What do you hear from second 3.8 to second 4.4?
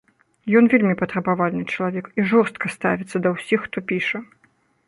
піша.